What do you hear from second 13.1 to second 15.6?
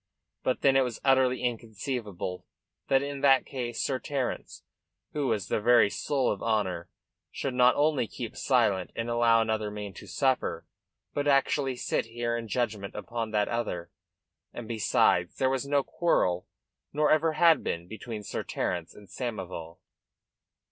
that other; and, besides, there